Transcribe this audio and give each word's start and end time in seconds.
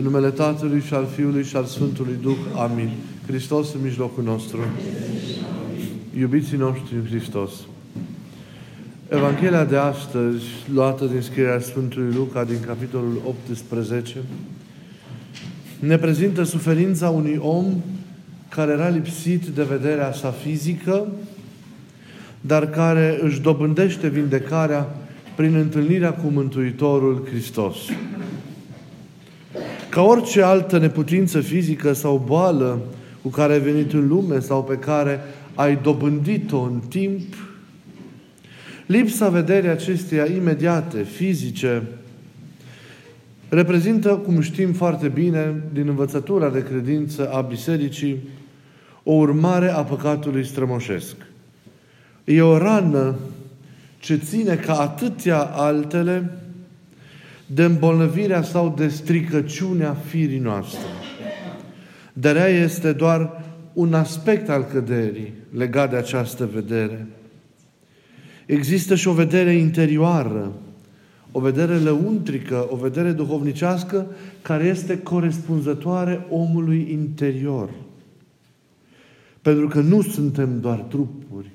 În 0.00 0.06
numele 0.06 0.30
Tatălui 0.30 0.80
și 0.80 0.94
al 0.94 1.06
Fiului 1.14 1.44
și 1.44 1.56
al 1.56 1.64
Sfântului 1.64 2.16
Duh. 2.22 2.36
Amin. 2.56 2.90
Hristos 3.26 3.74
în 3.74 3.80
mijlocul 3.82 4.24
nostru. 4.24 4.58
Iubiții 6.18 6.56
noștri 6.56 6.94
în 6.94 7.04
Hristos. 7.04 7.50
Evanghelia 9.08 9.64
de 9.64 9.76
astăzi, 9.76 10.44
luată 10.74 11.04
din 11.04 11.20
scrierea 11.20 11.60
Sfântului 11.60 12.14
Luca, 12.14 12.44
din 12.44 12.60
capitolul 12.66 13.20
18, 13.26 14.16
ne 15.78 15.96
prezintă 15.96 16.42
suferința 16.42 17.08
unui 17.08 17.38
om 17.42 17.66
care 18.48 18.72
era 18.72 18.88
lipsit 18.88 19.46
de 19.46 19.62
vederea 19.62 20.12
sa 20.12 20.30
fizică, 20.30 21.06
dar 22.40 22.70
care 22.70 23.18
își 23.22 23.40
dobândește 23.40 24.08
vindecarea 24.08 24.96
prin 25.36 25.54
întâlnirea 25.54 26.12
cu 26.12 26.26
Mântuitorul 26.28 27.26
Hristos. 27.30 27.76
Ca 29.90 30.02
orice 30.02 30.42
altă 30.42 30.78
neputință 30.78 31.40
fizică 31.40 31.92
sau 31.92 32.22
boală 32.26 32.80
cu 33.22 33.28
care 33.28 33.52
ai 33.52 33.60
venit 33.60 33.92
în 33.92 34.08
lume 34.08 34.40
sau 34.40 34.64
pe 34.64 34.74
care 34.74 35.20
ai 35.54 35.78
dobândit-o 35.82 36.60
în 36.60 36.80
timp, 36.88 37.34
lipsa 38.86 39.28
vederii 39.28 39.68
acesteia 39.68 40.24
imediate, 40.24 41.02
fizice, 41.02 41.82
reprezintă, 43.48 44.08
cum 44.08 44.40
știm 44.40 44.72
foarte 44.72 45.08
bine, 45.08 45.62
din 45.72 45.88
învățătura 45.88 46.48
de 46.48 46.62
credință 46.62 47.30
a 47.32 47.40
Bisericii, 47.40 48.28
o 49.02 49.12
urmare 49.12 49.68
a 49.68 49.82
păcatului 49.82 50.46
strămoșesc. 50.46 51.16
E 52.24 52.42
o 52.42 52.58
rană 52.58 53.14
ce 53.98 54.16
ține 54.16 54.54
ca 54.54 54.74
atâtea 54.74 55.38
altele 55.38 56.30
de 57.54 57.64
îmbolnăvirea 57.64 58.42
sau 58.42 58.74
de 58.76 58.88
stricăciunea 58.88 59.94
firii 59.94 60.38
noastre. 60.38 60.86
Dar 62.12 62.36
ea 62.36 62.48
este 62.48 62.92
doar 62.92 63.44
un 63.72 63.94
aspect 63.94 64.48
al 64.48 64.62
căderii 64.62 65.32
legat 65.54 65.90
de 65.90 65.96
această 65.96 66.46
vedere. 66.52 67.06
Există 68.46 68.94
și 68.94 69.08
o 69.08 69.12
vedere 69.12 69.52
interioară, 69.52 70.52
o 71.32 71.40
vedere 71.40 71.78
lăuntrică, 71.78 72.66
o 72.70 72.76
vedere 72.76 73.12
duhovnicească 73.12 74.06
care 74.42 74.64
este 74.64 74.98
corespunzătoare 74.98 76.26
omului 76.30 76.88
interior. 76.90 77.70
Pentru 79.42 79.68
că 79.68 79.80
nu 79.80 80.02
suntem 80.02 80.60
doar 80.60 80.78
trupuri, 80.78 81.50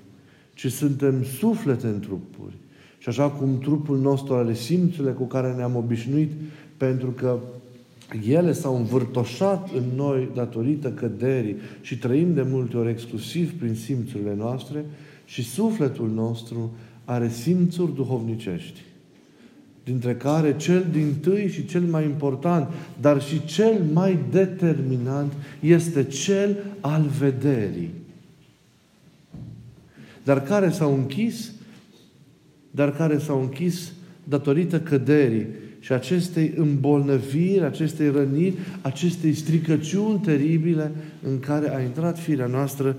ci 0.53 0.71
suntem 0.71 1.23
suflete 1.23 1.87
în 1.87 1.99
trupuri. 1.99 2.53
Și 3.05 3.11
așa 3.11 3.29
cum 3.29 3.57
trupul 3.57 3.97
nostru 3.99 4.33
are 4.33 4.53
simțurile 4.53 5.11
cu 5.11 5.23
care 5.23 5.53
ne-am 5.53 5.75
obișnuit, 5.75 6.31
pentru 6.77 7.07
că 7.07 7.39
ele 8.27 8.53
s-au 8.53 8.75
învârtoșat 8.75 9.69
în 9.75 9.83
noi 9.95 10.29
datorită 10.33 10.91
căderii 10.91 11.55
și 11.81 11.97
trăim 11.97 12.33
de 12.33 12.41
multe 12.41 12.77
ori 12.77 12.89
exclusiv 12.89 13.59
prin 13.59 13.75
simțurile 13.75 14.35
noastre 14.37 14.85
și 15.25 15.43
sufletul 15.43 16.09
nostru 16.09 16.71
are 17.03 17.29
simțuri 17.29 17.95
duhovnicești 17.95 18.81
dintre 19.83 20.15
care 20.15 20.57
cel 20.57 20.85
din 20.91 21.13
tâi 21.21 21.49
și 21.49 21.65
cel 21.65 21.81
mai 21.81 22.03
important, 22.03 22.69
dar 23.01 23.21
și 23.21 23.45
cel 23.45 23.81
mai 23.93 24.19
determinant, 24.31 25.33
este 25.59 26.03
cel 26.03 26.57
al 26.79 27.05
vederii. 27.19 27.89
Dar 30.23 30.43
care 30.43 30.69
s-au 30.69 30.93
închis 30.93 31.53
dar 32.75 32.91
care 32.91 33.17
s-au 33.17 33.41
închis 33.41 33.91
datorită 34.23 34.79
căderii 34.79 35.45
și 35.79 35.93
acestei 35.93 36.53
îmbolnăviri, 36.55 37.63
acestei 37.63 38.09
răniri, 38.09 38.55
acestei 38.81 39.33
stricăciuni 39.33 40.19
teribile 40.19 40.91
în 41.27 41.39
care 41.39 41.75
a 41.75 41.81
intrat 41.81 42.19
firea 42.19 42.45
noastră 42.45 42.95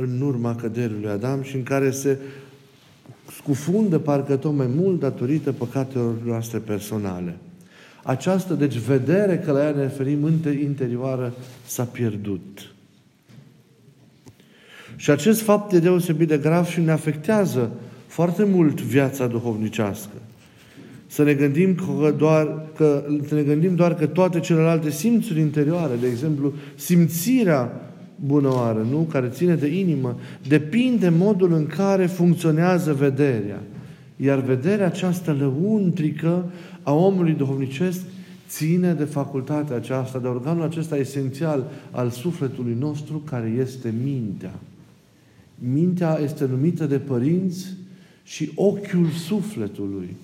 în 0.00 0.20
urma 0.20 0.54
căderii 0.54 0.96
lui 1.00 1.10
Adam 1.10 1.42
și 1.42 1.56
în 1.56 1.62
care 1.62 1.90
se 1.90 2.18
scufundă 3.36 3.98
parcă 3.98 4.36
tot 4.36 4.52
mai 4.52 4.68
mult 4.74 5.00
datorită 5.00 5.52
păcatelor 5.52 6.14
noastre 6.24 6.58
personale. 6.58 7.36
Această, 8.02 8.54
deci, 8.54 8.76
vedere 8.76 9.38
că 9.38 9.52
la 9.52 9.62
ea 9.62 9.70
ne 9.70 9.82
referim 9.82 10.40
interioară 10.62 11.34
s-a 11.66 11.84
pierdut. 11.84 12.72
Și 14.96 15.10
acest 15.10 15.40
fapt 15.40 15.72
e 15.72 15.78
deosebit 15.78 16.28
de 16.28 16.38
grav 16.38 16.66
și 16.66 16.80
ne 16.80 16.90
afectează 16.90 17.70
foarte 18.18 18.44
mult 18.44 18.80
viața 18.80 19.26
duhovnicească. 19.26 20.12
Să 21.06 21.22
ne 21.22 21.34
gândim 21.34 21.74
că 21.74 22.14
doar 22.16 22.66
că, 22.76 23.04
să 23.26 23.34
ne 23.34 23.42
gândim 23.42 23.74
doar 23.74 23.94
că 23.94 24.06
toate 24.06 24.40
celelalte 24.40 24.90
simțuri 24.90 25.40
interioare, 25.40 25.94
de 26.00 26.06
exemplu, 26.06 26.52
simțirea 26.74 27.92
bunăoară, 28.14 28.86
nu? 28.90 28.98
care 28.98 29.28
ține 29.28 29.54
de 29.54 29.66
inimă, 29.66 30.18
depinde 30.48 31.08
modul 31.08 31.52
în 31.52 31.66
care 31.66 32.06
funcționează 32.06 32.92
vederea. 32.92 33.62
Iar 34.16 34.40
vederea 34.40 34.86
aceasta 34.86 35.32
lăuntrică 35.32 36.44
a 36.82 36.92
omului 36.92 37.32
duhovnicesc 37.32 38.00
ține 38.48 38.92
de 38.92 39.04
facultatea 39.04 39.76
aceasta, 39.76 40.18
de 40.18 40.26
organul 40.26 40.62
acesta 40.62 40.96
esențial 40.96 41.70
al 41.90 42.10
sufletului 42.10 42.76
nostru, 42.78 43.22
care 43.24 43.54
este 43.60 43.94
mintea. 44.04 44.54
Mintea 45.72 46.18
este 46.22 46.46
numită 46.50 46.86
de 46.86 46.98
părinți 46.98 47.66
și 48.28 48.50
ochiul 48.54 49.08
sufletului. 49.26 50.16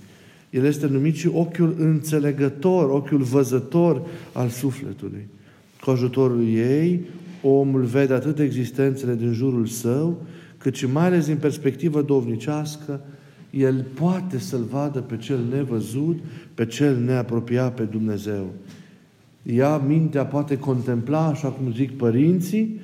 El 0.50 0.64
este 0.64 0.86
numit 0.86 1.14
și 1.14 1.26
ochiul 1.26 1.74
înțelegător, 1.78 2.90
ochiul 2.90 3.22
văzător 3.22 4.02
al 4.32 4.48
sufletului. 4.48 5.26
Cu 5.80 5.90
ajutorul 5.90 6.46
ei, 6.48 7.00
omul 7.42 7.82
vede 7.82 8.14
atât 8.14 8.38
existențele 8.38 9.14
din 9.14 9.32
jurul 9.32 9.66
său, 9.66 10.22
cât 10.58 10.74
și 10.74 10.86
mai 10.86 11.04
ales 11.04 11.26
din 11.26 11.36
perspectivă 11.36 12.02
dovnicească, 12.02 13.00
el 13.50 13.84
poate 13.94 14.38
să-L 14.38 14.64
vadă 14.70 15.00
pe 15.00 15.16
cel 15.16 15.38
nevăzut, 15.50 16.18
pe 16.54 16.66
cel 16.66 16.96
neapropiat 16.96 17.74
pe 17.74 17.82
Dumnezeu. 17.82 18.46
Ea, 19.42 19.76
mintea, 19.76 20.24
poate 20.24 20.58
contempla, 20.58 21.26
așa 21.26 21.48
cum 21.48 21.72
zic 21.72 21.96
părinții, 21.96 22.80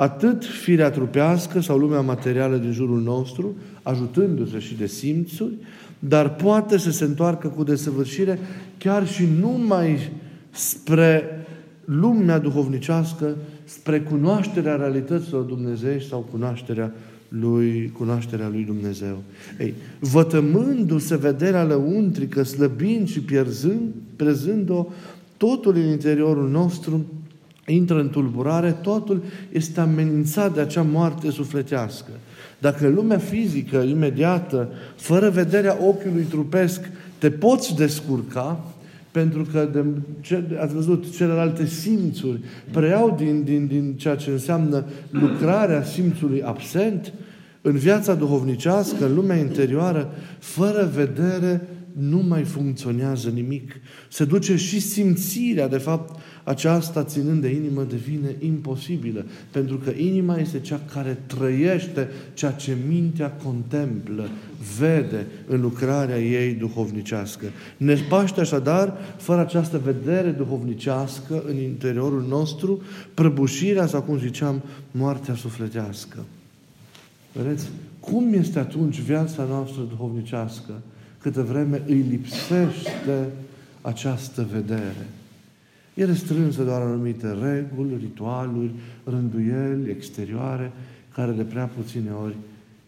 atât 0.00 0.44
firea 0.44 0.90
trupească 0.90 1.60
sau 1.60 1.78
lumea 1.78 2.00
materială 2.00 2.56
din 2.56 2.72
jurul 2.72 3.00
nostru, 3.00 3.54
ajutându-se 3.82 4.58
și 4.58 4.74
de 4.74 4.86
simțuri, 4.86 5.52
dar 5.98 6.34
poate 6.34 6.78
să 6.78 6.90
se 6.90 7.04
întoarcă 7.04 7.48
cu 7.48 7.62
desăvârșire 7.62 8.38
chiar 8.78 9.06
și 9.06 9.28
numai 9.40 9.98
spre 10.50 11.22
lumea 11.84 12.38
duhovnicească, 12.38 13.36
spre 13.64 14.00
cunoașterea 14.00 14.76
realităților 14.76 15.42
Dumnezeu 15.42 15.98
sau 15.98 16.28
cunoașterea 16.30 16.94
lui, 17.28 17.92
cunoașterea 17.98 18.48
lui 18.48 18.62
Dumnezeu. 18.62 19.22
Ei, 19.58 19.74
vătămându-se 19.98 21.16
vederea 21.16 21.64
lăuntrică, 21.64 22.42
slăbind 22.42 23.08
și 23.08 23.20
pierzând, 23.20 23.92
prezând-o, 24.16 24.86
totul 25.36 25.76
în 25.76 25.88
interiorul 25.88 26.48
nostru 26.48 27.04
intră 27.70 28.00
în 28.00 28.10
tulburare, 28.10 28.70
totul 28.70 29.22
este 29.52 29.80
amenințat 29.80 30.54
de 30.54 30.60
acea 30.60 30.82
moarte 30.82 31.30
sufletească. 31.30 32.10
Dacă 32.58 32.86
în 32.86 32.94
lumea 32.94 33.18
fizică, 33.18 33.76
imediată, 33.76 34.68
fără 34.96 35.30
vederea 35.30 35.78
ochiului 35.86 36.22
trupesc, 36.22 36.80
te 37.18 37.30
poți 37.30 37.76
descurca, 37.76 38.64
pentru 39.10 39.46
că, 39.52 39.68
de, 39.72 39.84
ce, 40.20 40.44
ați 40.60 40.74
văzut, 40.74 41.16
celelalte 41.16 41.66
simțuri 41.66 42.40
preiau 42.70 43.14
din, 43.18 43.42
din, 43.44 43.66
din 43.66 43.94
ceea 43.96 44.16
ce 44.16 44.30
înseamnă 44.30 44.84
lucrarea 45.10 45.82
simțului 45.82 46.42
absent, 46.42 47.12
în 47.62 47.76
viața 47.76 48.14
duhovnicească, 48.14 49.06
în 49.06 49.14
lumea 49.14 49.36
interioară, 49.36 50.14
fără 50.38 50.90
vedere, 50.94 51.68
nu 51.92 52.24
mai 52.28 52.42
funcționează 52.42 53.28
nimic. 53.28 53.72
Se 54.08 54.24
duce 54.24 54.56
și 54.56 54.80
simțirea, 54.80 55.68
de 55.68 55.78
fapt, 55.78 56.20
aceasta 56.44 57.04
ținând 57.04 57.40
de 57.40 57.48
inimă 57.48 57.82
devine 57.82 58.36
imposibilă. 58.38 59.24
Pentru 59.50 59.76
că 59.76 59.90
inima 59.96 60.36
este 60.36 60.60
cea 60.60 60.80
care 60.92 61.18
trăiește 61.26 62.08
ceea 62.34 62.50
ce 62.50 62.76
mintea 62.88 63.30
contemplă, 63.30 64.28
vede 64.78 65.26
în 65.46 65.60
lucrarea 65.60 66.18
ei 66.18 66.54
duhovnicească. 66.54 67.46
Ne 67.76 67.94
paște 68.08 68.40
așadar, 68.40 68.96
fără 69.16 69.40
această 69.40 69.78
vedere 69.78 70.30
duhovnicească 70.30 71.42
în 71.46 71.56
interiorul 71.56 72.24
nostru, 72.28 72.82
prăbușirea 73.14 73.86
sau, 73.86 74.02
cum 74.02 74.18
ziceam, 74.18 74.62
moartea 74.90 75.34
sufletească. 75.34 76.24
Vedeți? 77.32 77.68
Cum 78.00 78.32
este 78.32 78.58
atunci 78.58 79.00
viața 79.00 79.44
noastră 79.44 79.82
duhovnicească? 79.88 80.72
câtă 81.22 81.42
vreme 81.42 81.82
îi 81.86 82.00
lipsește 82.00 83.28
această 83.80 84.46
vedere. 84.52 85.06
E 85.94 86.04
restrânsă 86.04 86.62
doar 86.62 86.80
anumite 86.80 87.26
reguli, 87.26 87.96
ritualuri, 88.00 88.70
rânduieli 89.04 89.90
exterioare, 89.90 90.72
care 91.14 91.32
de 91.32 91.42
prea 91.42 91.70
puține 91.76 92.10
ori 92.24 92.36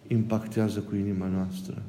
impactează 0.06 0.78
cu 0.78 0.94
inima 0.94 1.26
noastră. 1.34 1.82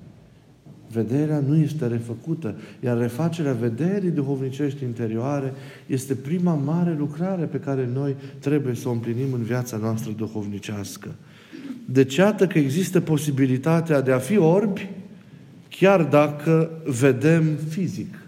Vederea 0.92 1.40
nu 1.48 1.56
este 1.56 1.88
refăcută, 1.88 2.56
iar 2.80 2.98
refacerea 2.98 3.54
vederii 3.54 4.10
duhovnicești 4.10 4.84
interioare 4.84 5.54
este 5.88 6.14
prima 6.14 6.54
mare 6.54 6.96
lucrare 6.98 7.46
pe 7.46 7.58
care 7.58 7.90
noi 7.94 8.16
trebuie 8.40 8.76
să 8.76 8.88
o 8.88 8.92
împlinim 8.92 9.34
în 9.34 9.42
viața 9.42 9.78
noastră 9.78 10.12
duhovnicească. 10.12 11.10
Deci 11.86 12.16
iată 12.16 12.48
că 12.48 12.58
există 12.60 13.02
posibilitatea 13.02 14.02
de 14.02 14.12
a 14.12 14.18
fi 14.18 14.38
orbi, 14.38 14.90
chiar 15.70 16.04
dacă 16.04 16.70
vedem 17.00 17.44
fizic. 17.70 18.23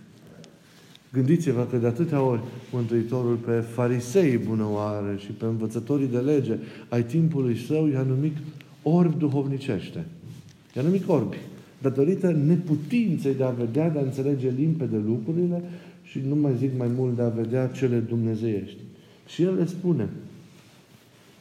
Gândiți-vă 1.15 1.67
că 1.69 1.77
de 1.77 1.87
atâtea 1.87 2.21
ori 2.21 2.41
Mântuitorul 2.71 3.35
pe 3.35 3.51
farisei 3.51 4.37
bunăoare 4.37 5.15
și 5.17 5.31
pe 5.31 5.45
învățătorii 5.45 6.07
de 6.07 6.17
lege 6.17 6.53
ai 6.89 7.03
timpului 7.03 7.57
său 7.57 7.87
i-a 7.87 8.01
numit 8.01 8.37
orbi 8.83 9.17
duhovnicește. 9.17 10.05
I-a 10.75 10.81
numit 10.81 11.07
orbi. 11.07 11.37
Datorită 11.81 12.31
neputinței 12.31 13.33
de 13.33 13.43
a 13.43 13.49
vedea, 13.49 13.89
de 13.89 13.99
a 13.99 14.01
înțelege 14.01 14.53
limpede 14.57 15.01
lucrurile 15.05 15.63
și 16.03 16.19
nu 16.27 16.35
mai 16.35 16.53
zic 16.57 16.71
mai 16.77 16.89
mult 16.95 17.15
de 17.15 17.21
a 17.21 17.27
vedea 17.29 17.67
cele 17.67 17.97
dumnezeiești. 17.97 18.77
Și 19.27 19.43
el 19.43 19.55
le 19.55 19.65
spune, 19.65 20.09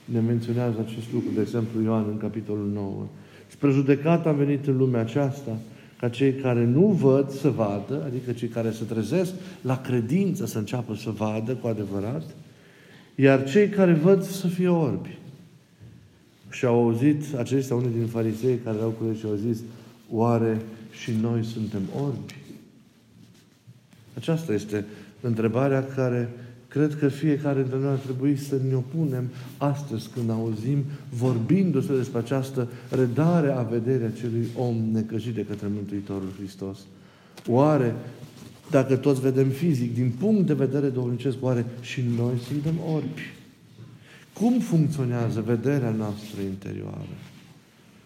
ne 0.04 0.20
menționează 0.20 0.76
acest 0.80 1.12
lucru, 1.12 1.28
de 1.34 1.40
exemplu 1.40 1.82
Ioan 1.82 2.04
în 2.08 2.16
capitolul 2.16 2.70
9. 2.74 3.06
Spre 3.46 3.70
judecată 3.70 4.28
a 4.28 4.32
venit 4.32 4.66
în 4.66 4.76
lumea 4.76 5.00
aceasta, 5.00 5.58
ca 5.98 6.08
cei 6.08 6.32
care 6.32 6.64
nu 6.64 6.86
văd 6.86 7.30
să 7.30 7.50
vadă, 7.50 8.02
adică 8.06 8.32
cei 8.32 8.48
care 8.48 8.70
se 8.70 8.84
trezesc 8.84 9.32
la 9.60 9.80
credință 9.80 10.46
să 10.46 10.58
înceapă 10.58 10.94
să 10.94 11.10
vadă 11.10 11.52
cu 11.52 11.66
adevărat, 11.66 12.22
iar 13.14 13.44
cei 13.50 13.68
care 13.68 13.92
văd 13.92 14.22
să 14.22 14.46
fie 14.46 14.68
orbi. 14.68 15.18
Și 16.50 16.64
au 16.64 16.82
auzit 16.82 17.34
aceștia 17.34 17.76
unii 17.76 17.96
din 17.96 18.06
farisei 18.06 18.58
care 18.64 18.76
au 18.82 18.88
cu 18.88 19.16
și 19.18 19.24
au 19.24 19.34
zis, 19.34 19.58
oare 20.10 20.60
și 21.02 21.12
noi 21.20 21.44
suntem 21.44 21.82
orbi? 22.04 22.34
Aceasta 24.16 24.52
este 24.52 24.84
întrebarea 25.20 25.84
care 25.84 26.30
Cred 26.74 26.96
că 26.98 27.08
fiecare 27.08 27.60
dintre 27.60 27.78
noi 27.78 27.90
ar 27.90 27.98
trebui 27.98 28.36
să 28.36 28.56
ne 28.68 28.74
opunem 28.74 29.28
astăzi 29.58 30.08
când 30.14 30.30
auzim 30.30 30.84
vorbindu-se 31.08 31.96
despre 31.96 32.18
această 32.18 32.68
redare 32.90 33.50
a 33.50 33.62
vederea 33.62 34.06
acelui 34.06 34.48
om 34.56 34.76
necăjit 34.92 35.34
de 35.34 35.44
către 35.44 35.66
Mântuitorul 35.74 36.32
Hristos. 36.38 36.78
Oare, 37.48 37.94
dacă 38.70 38.96
toți 38.96 39.20
vedem 39.20 39.48
fizic, 39.48 39.94
din 39.94 40.12
punct 40.18 40.46
de 40.46 40.54
vedere 40.54 40.88
duhovnicesc, 40.88 41.36
oare 41.40 41.64
și 41.80 42.02
noi 42.16 42.34
suntem 42.48 42.74
orbi? 42.94 43.32
Cum 44.32 44.58
funcționează 44.58 45.40
vederea 45.46 45.90
noastră 45.90 46.40
interioară? 46.40 47.14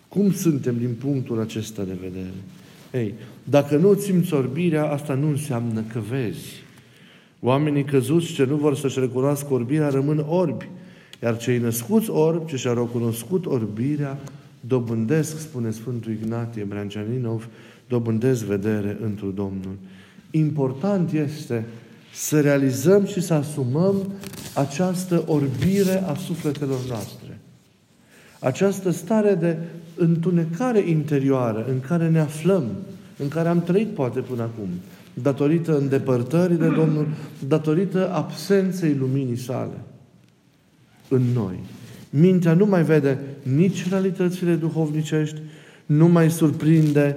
Cum 0.08 0.32
suntem 0.32 0.78
din 0.78 0.94
punctul 0.98 1.40
acesta 1.40 1.84
de 1.84 1.98
vedere? 2.00 2.34
Ei, 2.92 3.14
dacă 3.44 3.76
nu 3.76 3.94
simți 3.94 4.34
orbirea, 4.34 4.90
asta 4.90 5.14
nu 5.14 5.28
înseamnă 5.28 5.84
că 5.92 6.00
vezi. 6.10 6.66
Oamenii 7.40 7.84
căzuți 7.84 8.32
ce 8.32 8.44
nu 8.44 8.56
vor 8.56 8.76
să-și 8.76 9.00
recunoască 9.00 9.52
orbirea 9.52 9.88
rămân 9.88 10.24
orbi, 10.28 10.68
iar 11.22 11.36
cei 11.36 11.58
născuți 11.58 12.10
orbi 12.10 12.50
ce 12.50 12.56
și-au 12.56 12.74
recunoscut 12.74 13.46
orbirea 13.46 14.18
dobândesc, 14.60 15.38
spune 15.38 15.70
Sfântul 15.70 16.12
Ignatie 16.12 16.64
Brancianinov, 16.64 17.48
dobândesc 17.88 18.44
vedere 18.44 18.98
într 19.02 19.24
Domnul. 19.24 19.76
Important 20.30 21.12
este 21.12 21.66
să 22.14 22.40
realizăm 22.40 23.06
și 23.06 23.20
să 23.20 23.34
asumăm 23.34 24.12
această 24.54 25.24
orbire 25.26 26.02
a 26.06 26.14
sufletelor 26.14 26.78
noastre. 26.88 27.38
Această 28.38 28.90
stare 28.90 29.34
de 29.34 29.56
întunecare 29.96 30.88
interioară 30.88 31.66
în 31.68 31.80
care 31.80 32.08
ne 32.08 32.20
aflăm, 32.20 32.64
în 33.16 33.28
care 33.28 33.48
am 33.48 33.62
trăit 33.62 33.88
poate 33.88 34.20
până 34.20 34.42
acum, 34.42 34.68
datorită 35.22 35.78
îndepărtării 35.78 36.56
de 36.56 36.68
Domnul, 36.68 37.06
datorită 37.48 38.10
absenței 38.12 38.94
luminii 38.94 39.36
sale 39.36 39.80
în 41.08 41.22
noi. 41.34 41.58
Mintea 42.10 42.54
nu 42.54 42.66
mai 42.66 42.82
vede 42.82 43.18
nici 43.42 43.88
realitățile 43.88 44.54
duhovnicești, 44.54 45.40
nu 45.86 46.08
mai 46.08 46.30
surprinde 46.30 47.16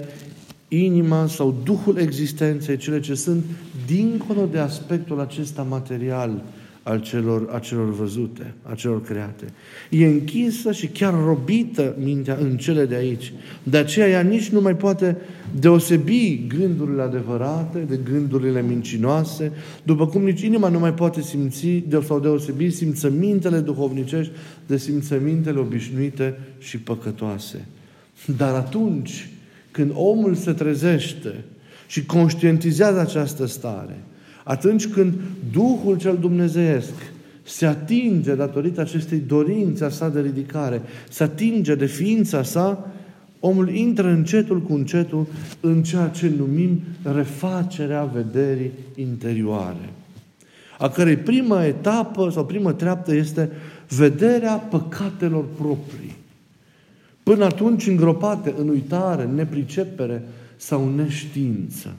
inima 0.67 1.27
sau 1.27 1.61
duhul 1.63 1.97
existenței, 1.97 2.77
cele 2.77 2.99
ce 2.99 3.13
sunt 3.13 3.43
dincolo 3.85 4.45
de 4.51 4.57
aspectul 4.59 5.19
acesta 5.19 5.61
material 5.61 6.41
al 6.83 7.01
celor, 7.01 7.49
a 7.53 7.59
celor 7.59 7.93
văzute, 7.93 8.53
a 8.63 8.73
celor 8.73 9.01
create. 9.01 9.45
E 9.89 10.05
închisă 10.05 10.71
și 10.71 10.87
chiar 10.87 11.13
robită 11.13 11.95
mintea 11.99 12.37
în 12.41 12.57
cele 12.57 12.85
de 12.85 12.95
aici. 12.95 13.33
De 13.63 13.77
aceea 13.77 14.07
ea 14.07 14.21
nici 14.21 14.49
nu 14.49 14.61
mai 14.61 14.75
poate 14.75 15.17
deosebi 15.59 16.43
gândurile 16.47 17.01
adevărate 17.01 17.79
de 17.79 17.99
gândurile 18.11 18.61
mincinoase, 18.61 19.51
după 19.83 20.07
cum 20.07 20.23
nici 20.23 20.41
inima 20.41 20.67
nu 20.67 20.79
mai 20.79 20.93
poate 20.93 21.21
simți 21.21 21.67
de, 21.67 22.03
sau 22.07 22.19
deosebi 22.19 22.69
simțămintele 22.69 23.59
duhovnicești 23.59 24.31
de 24.67 24.77
simțămintele 24.77 25.59
obișnuite 25.59 26.39
și 26.59 26.79
păcătoase. 26.79 27.65
Dar 28.37 28.53
atunci 28.53 29.29
când 29.71 29.91
omul 29.93 30.35
se 30.35 30.51
trezește 30.51 31.43
și 31.87 32.05
conștientizează 32.05 32.99
această 32.99 33.45
stare, 33.45 34.03
atunci 34.43 34.87
când 34.87 35.13
Duhul 35.51 35.97
cel 35.97 36.17
Dumnezeiesc 36.17 36.93
se 37.43 37.65
atinge 37.65 38.35
datorită 38.35 38.81
acestei 38.81 39.19
dorințe 39.19 39.85
a 39.85 39.89
sa 39.89 40.09
de 40.09 40.21
ridicare, 40.21 40.81
se 41.09 41.23
atinge 41.23 41.75
de 41.75 41.85
ființa 41.85 42.43
sa, 42.43 42.91
omul 43.39 43.69
intră 43.69 44.07
încetul 44.07 44.61
cu 44.61 44.73
încetul 44.73 45.27
în 45.59 45.83
ceea 45.83 46.07
ce 46.07 46.31
numim 46.37 46.81
refacerea 47.03 48.03
vederii 48.03 48.71
interioare, 48.95 49.89
a 50.77 50.89
cărei 50.89 51.17
prima 51.17 51.65
etapă 51.65 52.29
sau 52.29 52.45
primă 52.45 52.73
treaptă 52.73 53.15
este 53.15 53.49
vederea 53.87 54.55
păcatelor 54.55 55.45
proprii. 55.57 56.15
Până 57.23 57.45
atunci 57.45 57.87
îngropate 57.87 58.53
în 58.57 58.67
uitare, 58.67 59.25
nepricepere 59.25 60.23
sau 60.55 60.93
neștiință 60.95 61.93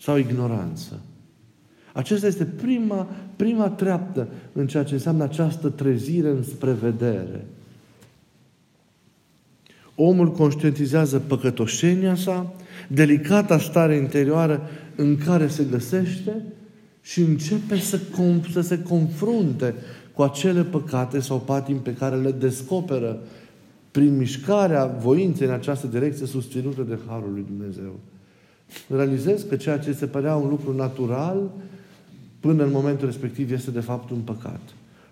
sau 0.00 0.16
ignoranță. 0.16 1.00
Acesta 1.92 2.26
este 2.26 2.44
prima, 2.44 3.08
prima 3.36 3.68
treaptă 3.68 4.28
în 4.52 4.66
ceea 4.66 4.84
ce 4.84 4.94
înseamnă 4.94 5.24
această 5.24 5.68
trezire 5.68 6.28
înspre 6.28 6.72
vedere. 6.72 7.44
Omul 9.94 10.32
conștientizează 10.32 11.18
păcătoșenia 11.18 12.14
sa, 12.14 12.54
delicata 12.88 13.58
stare 13.58 13.96
interioară 13.96 14.60
în 14.96 15.16
care 15.16 15.48
se 15.48 15.64
găsește 15.70 16.42
și 17.02 17.20
începe 17.20 17.78
să, 17.78 17.98
com- 17.98 18.52
să 18.52 18.60
se 18.60 18.82
confrunte 18.82 19.74
cu 20.14 20.22
acele 20.22 20.62
păcate 20.62 21.20
sau 21.20 21.38
patim 21.38 21.76
pe 21.76 21.94
care 21.94 22.16
le 22.16 22.30
descoperă 22.30 23.18
prin 23.90 24.16
mișcarea 24.16 24.86
voinței 24.86 25.46
în 25.46 25.52
această 25.52 25.86
direcție 25.86 26.26
susținută 26.26 26.82
de 26.82 26.98
Harul 27.08 27.32
lui 27.32 27.44
Dumnezeu. 27.46 28.00
Realizez 28.88 29.42
că 29.42 29.56
ceea 29.56 29.78
ce 29.78 29.92
se 29.92 30.06
părea 30.06 30.36
un 30.36 30.48
lucru 30.48 30.76
natural, 30.76 31.50
până 32.42 32.64
în 32.64 32.70
momentul 32.72 33.06
respectiv 33.06 33.52
este 33.52 33.70
de 33.70 33.80
fapt 33.80 34.10
un 34.10 34.18
păcat. 34.18 34.60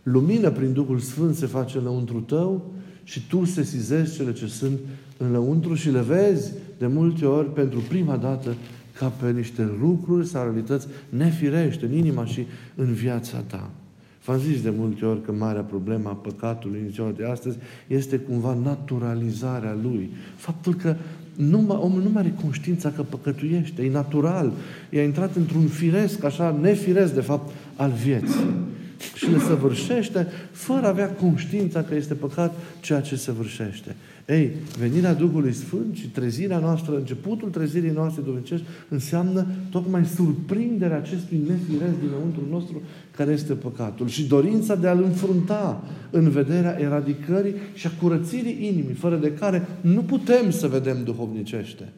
Lumină 0.02 0.50
prin 0.50 0.72
Duhul 0.72 0.98
Sfânt 0.98 1.34
se 1.34 1.46
face 1.46 1.78
înăuntru 1.78 2.20
tău 2.20 2.72
și 3.04 3.26
tu 3.28 3.44
sesizezi 3.44 4.14
cele 4.16 4.32
ce 4.32 4.46
sunt 4.46 4.78
înăuntru 5.16 5.74
și 5.74 5.90
le 5.90 6.00
vezi 6.00 6.52
de 6.78 6.86
multe 6.86 7.26
ori 7.26 7.52
pentru 7.52 7.78
prima 7.88 8.16
dată 8.16 8.54
ca 8.98 9.06
pe 9.06 9.30
niște 9.30 9.70
lucruri 9.80 10.26
sau 10.26 10.42
realități 10.42 10.86
nefirește 11.08 11.84
în 11.84 11.92
inima 11.92 12.24
și 12.24 12.46
în 12.74 12.92
viața 12.92 13.38
ta. 13.38 13.70
V-am 14.24 14.38
zis 14.38 14.62
de 14.62 14.72
multe 14.76 15.04
ori 15.04 15.22
că 15.22 15.32
marea 15.32 15.62
problemă 15.62 16.08
a 16.08 16.12
păcatului 16.12 16.80
în 16.80 16.90
ziua 16.90 17.12
de 17.16 17.24
astăzi 17.24 17.56
este 17.86 18.18
cumva 18.18 18.54
naturalizarea 18.54 19.78
lui. 19.82 20.10
Faptul 20.36 20.74
că 20.74 20.96
nu, 21.40 21.80
omul 21.82 22.02
nu 22.02 22.10
mai 22.12 22.22
are 22.22 22.34
conștiința 22.42 22.90
că 22.90 23.02
păcătuiește, 23.02 23.82
e 23.82 23.90
natural. 23.90 24.52
E 24.90 25.00
a 25.00 25.04
intrat 25.04 25.36
într-un 25.36 25.66
firesc, 25.66 26.24
așa, 26.24 26.58
nefiresc, 26.60 27.14
de 27.14 27.20
fapt, 27.20 27.52
al 27.76 27.90
vieții. 27.90 28.46
Și 29.14 29.30
le 29.30 29.38
săvârșește 29.38 30.26
fără 30.50 30.86
a 30.86 30.88
avea 30.88 31.08
conștiința 31.08 31.82
că 31.82 31.94
este 31.94 32.14
păcat 32.14 32.54
ceea 32.80 33.00
ce 33.00 33.16
săvârșește. 33.16 33.96
Ei, 34.28 34.50
venirea 34.78 35.14
Duhului 35.14 35.52
Sfânt 35.52 35.96
și 35.96 36.08
trezirea 36.08 36.58
noastră, 36.58 36.96
începutul 36.96 37.48
trezirii 37.48 37.90
noastre 37.90 38.22
dumnezești, 38.22 38.66
înseamnă 38.88 39.46
tocmai 39.70 40.04
surprinderea 40.04 40.96
acestui 40.96 41.40
nefiresc 41.48 42.00
dinăuntru 42.00 42.42
nostru 42.50 42.82
care 43.16 43.32
este 43.32 43.52
păcatul 43.52 44.08
și 44.08 44.26
dorința 44.26 44.74
de 44.74 44.88
a-l 44.88 45.02
înfrunta 45.02 45.84
în 46.10 46.28
vederea 46.28 46.80
eradicării 46.80 47.54
și 47.74 47.86
a 47.86 47.90
curățirii 48.00 48.66
inimii, 48.66 48.94
fără 48.94 49.16
de 49.16 49.32
care 49.32 49.66
nu 49.80 50.02
putem 50.02 50.50
să 50.50 50.68
vedem 50.68 51.04
duhovnicește. 51.04 51.92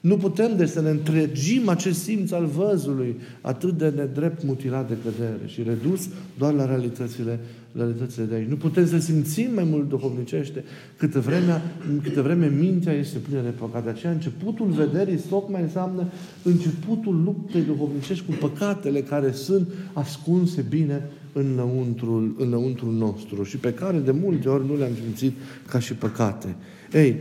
Nu 0.00 0.16
putem 0.16 0.56
de 0.56 0.66
să 0.66 0.80
ne 0.80 0.90
întregim 0.90 1.68
acest 1.68 2.02
simț 2.02 2.30
al 2.30 2.46
văzului 2.46 3.16
atât 3.40 3.78
de 3.78 3.92
nedrept 3.96 4.44
mutilat 4.44 4.88
de 4.88 4.96
cădere 5.04 5.46
și 5.46 5.62
redus 5.62 6.08
doar 6.38 6.52
la 6.52 6.66
realitățile, 6.66 7.40
realitățile 7.72 8.24
de 8.24 8.34
aici. 8.34 8.48
Nu 8.48 8.56
putem 8.56 8.86
să 8.86 8.98
simțim 8.98 9.54
mai 9.54 9.64
mult 9.64 9.88
duhovnicește 9.88 10.64
câtă 10.96 11.20
vreme, 11.20 11.62
câtă 12.02 12.22
vreme 12.22 12.52
mintea 12.58 12.92
este 12.92 13.18
plină 13.18 13.40
de 13.40 13.48
păcat. 13.48 13.84
De 13.84 13.90
aceea 13.90 14.12
începutul 14.12 14.66
vederii 14.66 15.20
mai 15.48 15.62
înseamnă 15.62 16.08
începutul 16.42 17.22
luptei 17.24 17.62
duhovnicești 17.62 18.24
cu 18.24 18.32
păcatele 18.40 19.00
care 19.00 19.32
sunt 19.32 19.68
ascunse 19.92 20.64
bine 20.68 21.02
în 21.32 21.54
lăuntrul, 21.56 22.34
în 22.38 22.48
lăuntrul 22.48 22.92
nostru 22.92 23.42
și 23.42 23.56
pe 23.56 23.72
care 23.72 23.98
de 23.98 24.10
multe 24.10 24.48
ori 24.48 24.66
nu 24.66 24.76
le-am 24.76 24.92
simțit 25.04 25.32
ca 25.68 25.78
și 25.78 25.94
păcate. 25.94 26.56
Ei, 26.92 27.16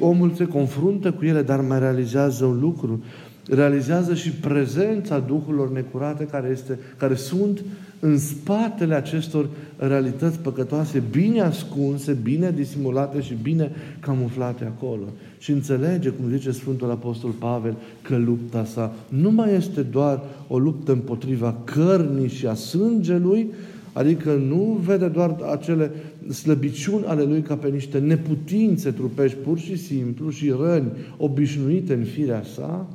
omul 0.00 0.32
se 0.34 0.46
confruntă 0.46 1.12
cu 1.12 1.24
ele, 1.24 1.42
dar 1.42 1.60
mai 1.60 1.78
realizează 1.78 2.44
un 2.44 2.60
lucru. 2.60 3.02
Realizează 3.50 4.14
și 4.14 4.30
prezența 4.30 5.18
duhurilor 5.18 5.72
necurate 5.72 6.24
care, 6.24 6.48
este, 6.52 6.78
care 6.96 7.14
sunt 7.14 7.60
în 8.00 8.18
spatele 8.18 8.94
acestor 8.94 9.48
realități 9.76 10.38
păcătoase, 10.38 11.02
bine 11.10 11.40
ascunse, 11.40 12.12
bine 12.22 12.50
disimulate 12.50 13.20
și 13.20 13.34
bine 13.42 13.70
camuflate 14.00 14.64
acolo. 14.64 15.04
Și 15.38 15.50
înțelege, 15.50 16.08
cum 16.08 16.30
zice 16.30 16.50
Sfântul 16.50 16.90
Apostol 16.90 17.30
Pavel, 17.30 17.74
că 18.02 18.16
lupta 18.16 18.64
sa 18.64 18.92
nu 19.08 19.30
mai 19.30 19.54
este 19.54 19.80
doar 19.80 20.20
o 20.48 20.58
luptă 20.58 20.92
împotriva 20.92 21.54
cărnii 21.64 22.28
și 22.28 22.46
a 22.46 22.54
sângelui, 22.54 23.50
Adică 23.98 24.32
nu 24.32 24.80
vede 24.84 25.08
doar 25.08 25.36
acele 25.52 25.90
slăbiciuni 26.32 27.04
ale 27.04 27.22
lui 27.22 27.40
ca 27.40 27.56
pe 27.56 27.68
niște 27.68 27.98
neputințe 27.98 28.90
trupești 28.90 29.36
pur 29.36 29.58
și 29.58 29.76
simplu 29.76 30.30
și 30.30 30.54
răni 30.60 30.90
obișnuite 31.16 31.94
în 31.94 32.04
firea 32.04 32.42
sa, 32.54 32.86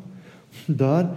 dar 0.65 1.15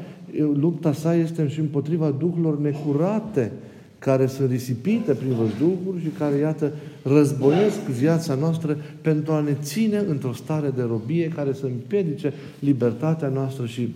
lupta 0.55 0.93
sa 0.93 1.15
este 1.15 1.49
și 1.49 1.61
împotriva 1.61 2.11
duhurilor 2.11 2.61
necurate 2.61 3.53
care 3.99 4.27
sunt 4.27 4.51
risipite 4.51 5.13
prin 5.13 5.33
văzduhuri 5.33 6.03
și 6.03 6.09
care, 6.19 6.37
iată, 6.37 6.73
războiesc 7.03 7.81
viața 7.81 8.35
noastră 8.35 8.79
pentru 9.01 9.33
a 9.33 9.41
ne 9.41 9.57
ține 9.63 9.99
într-o 10.09 10.33
stare 10.33 10.73
de 10.77 10.83
robie 10.83 11.29
care 11.29 11.53
să 11.53 11.65
împiedice 11.65 12.33
libertatea 12.59 13.29
noastră 13.29 13.67
și 13.67 13.95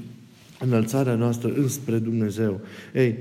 înălțarea 0.61 1.15
noastră 1.15 1.53
înspre 1.57 1.99
Dumnezeu. 1.99 2.61
Ei, 2.95 3.15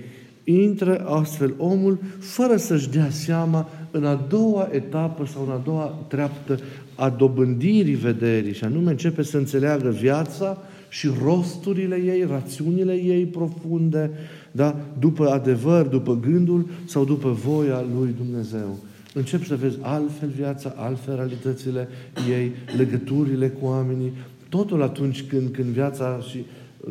intră 0.49 1.05
astfel 1.05 1.53
omul 1.57 1.99
fără 2.19 2.55
să-și 2.55 2.89
dea 2.89 3.09
seama 3.09 3.69
în 3.91 4.05
a 4.05 4.25
doua 4.29 4.69
etapă 4.71 5.25
sau 5.25 5.43
în 5.45 5.51
a 5.51 5.61
doua 5.65 6.05
treaptă 6.07 6.59
a 6.95 7.09
dobândirii 7.09 7.95
vederii 7.95 8.53
și 8.53 8.63
anume 8.63 8.89
începe 8.89 9.23
să 9.23 9.37
înțeleagă 9.37 9.89
viața 9.89 10.57
și 10.89 11.09
rosturile 11.23 11.95
ei, 11.95 12.25
rațiunile 12.29 12.93
ei 12.93 13.25
profunde, 13.25 14.11
da? 14.51 14.75
după 14.99 15.29
adevăr, 15.29 15.85
după 15.85 16.19
gândul 16.21 16.69
sau 16.85 17.05
după 17.05 17.31
voia 17.31 17.85
lui 17.99 18.15
Dumnezeu. 18.17 18.77
Începi 19.13 19.45
să 19.45 19.55
vezi 19.55 19.77
altfel 19.81 20.29
viața, 20.35 20.73
altfel 20.77 21.15
realitățile 21.15 21.87
ei, 22.29 22.51
legăturile 22.77 23.49
cu 23.49 23.65
oamenii, 23.65 24.11
totul 24.49 24.81
atunci 24.81 25.23
când, 25.23 25.49
când 25.49 25.67
viața 25.67 26.19
și 26.29 26.45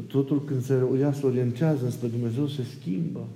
totul 0.06 0.44
când 0.44 0.62
se, 0.62 0.74
ea 1.00 1.12
se 1.12 1.26
orientează 1.26 1.90
spre 1.90 2.08
Dumnezeu 2.08 2.46
se 2.46 2.62
schimbă. 2.78 3.26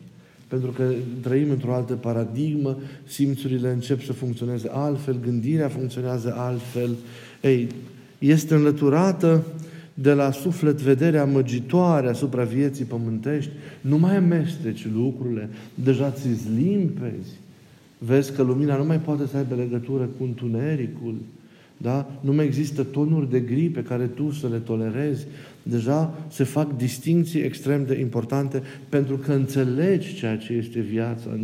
Pentru 0.52 0.70
că 0.70 0.92
trăim 1.20 1.50
într-o 1.50 1.74
altă 1.74 1.92
paradigmă, 1.92 2.78
simțurile 3.04 3.70
încep 3.70 4.02
să 4.02 4.12
funcționeze 4.12 4.68
altfel, 4.72 5.20
gândirea 5.24 5.68
funcționează 5.68 6.34
altfel. 6.36 6.90
Ei, 7.40 7.68
este 8.18 8.54
înlăturată 8.54 9.44
de 9.94 10.12
la 10.12 10.30
suflet 10.30 10.80
vederea 10.80 11.24
măgitoare 11.24 12.08
asupra 12.08 12.44
vieții 12.44 12.84
pământești, 12.84 13.50
nu 13.80 13.98
mai 13.98 14.16
amesteci 14.16 14.86
lucrurile, 14.94 15.48
deja 15.74 16.10
ți 16.10 16.28
limpezi. 16.56 17.30
Vezi 17.98 18.32
că 18.32 18.42
lumina 18.42 18.76
nu 18.76 18.84
mai 18.84 19.00
poate 19.00 19.26
să 19.26 19.36
aibă 19.36 19.54
legătură 19.54 20.08
cu 20.18 20.24
întunericul, 20.24 21.16
da? 21.82 22.10
Nu 22.20 22.32
mai 22.32 22.44
există 22.44 22.82
tonuri 22.82 23.30
de 23.30 23.40
gri 23.40 23.68
pe 23.68 23.82
care 23.82 24.04
tu 24.04 24.30
să 24.30 24.48
le 24.48 24.56
tolerezi. 24.56 25.26
Deja 25.62 26.14
se 26.28 26.44
fac 26.44 26.76
distinții 26.76 27.40
extrem 27.40 27.84
de 27.84 28.00
importante 28.00 28.62
pentru 28.88 29.16
că 29.16 29.32
înțelegi 29.32 30.14
ceea 30.14 30.36
ce 30.36 30.52
este 30.52 30.80
viața 30.80 31.38